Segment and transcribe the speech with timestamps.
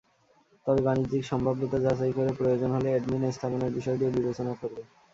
[0.65, 4.81] তবে বাণিজ্যিক সম্ভাব্যতা যাচাই করে প্রয়োজন হলে অ্যাডমিন স্থাপনের বিষয়টিও বিবেচনা করবে।